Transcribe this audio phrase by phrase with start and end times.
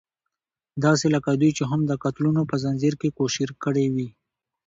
[0.83, 4.09] داسې لکه دوی چې هم د قتلونو په ځنځير کې کوشير کړې وي.